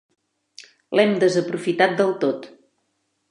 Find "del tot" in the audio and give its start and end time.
2.01-2.49